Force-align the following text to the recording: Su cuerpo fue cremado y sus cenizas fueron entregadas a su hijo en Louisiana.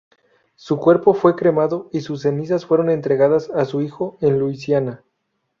Su 0.55 0.77
cuerpo 0.79 1.13
fue 1.13 1.35
cremado 1.35 1.87
y 1.93 2.01
sus 2.01 2.23
cenizas 2.23 2.65
fueron 2.65 2.89
entregadas 2.89 3.51
a 3.51 3.65
su 3.65 3.81
hijo 3.81 4.17
en 4.21 4.39
Louisiana. 4.39 5.03